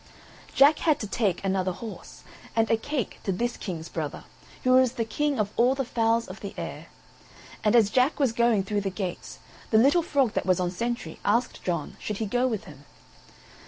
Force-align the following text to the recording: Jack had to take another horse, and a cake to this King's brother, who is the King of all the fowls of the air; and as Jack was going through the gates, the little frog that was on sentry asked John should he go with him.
Jack 0.55 0.79
had 0.79 0.99
to 1.01 1.05
take 1.05 1.43
another 1.45 1.73
horse, 1.73 2.23
and 2.55 2.71
a 2.71 2.75
cake 2.75 3.19
to 3.23 3.31
this 3.31 3.55
King's 3.55 3.87
brother, 3.87 4.23
who 4.63 4.75
is 4.79 4.93
the 4.93 5.05
King 5.05 5.37
of 5.39 5.51
all 5.57 5.75
the 5.75 5.85
fowls 5.85 6.27
of 6.27 6.39
the 6.39 6.55
air; 6.57 6.87
and 7.63 7.75
as 7.75 7.91
Jack 7.91 8.19
was 8.19 8.31
going 8.33 8.63
through 8.63 8.81
the 8.81 8.89
gates, 8.89 9.37
the 9.69 9.77
little 9.77 10.01
frog 10.01 10.33
that 10.33 10.47
was 10.47 10.59
on 10.59 10.71
sentry 10.71 11.19
asked 11.23 11.63
John 11.63 11.97
should 11.99 12.17
he 12.17 12.25
go 12.25 12.47
with 12.47 12.63
him. 12.63 12.85